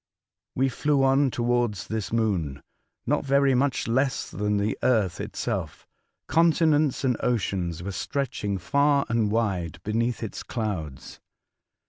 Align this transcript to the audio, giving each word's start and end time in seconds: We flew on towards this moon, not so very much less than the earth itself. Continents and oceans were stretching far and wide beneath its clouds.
We 0.55 0.67
flew 0.67 1.03
on 1.03 1.29
towards 1.29 1.85
this 1.85 2.11
moon, 2.11 2.63
not 3.05 3.23
so 3.23 3.27
very 3.27 3.53
much 3.53 3.87
less 3.87 4.31
than 4.31 4.57
the 4.57 4.75
earth 4.81 5.21
itself. 5.21 5.87
Continents 6.25 7.03
and 7.03 7.17
oceans 7.19 7.83
were 7.83 7.91
stretching 7.91 8.57
far 8.57 9.05
and 9.09 9.29
wide 9.29 9.79
beneath 9.83 10.23
its 10.23 10.41
clouds. 10.41 11.19